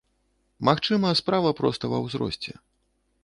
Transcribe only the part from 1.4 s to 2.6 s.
проста ва ўзросце.